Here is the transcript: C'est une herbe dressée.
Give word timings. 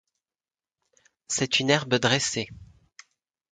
C'est 1.27 1.59
une 1.59 1.69
herbe 1.69 1.93
dressée. 1.99 2.49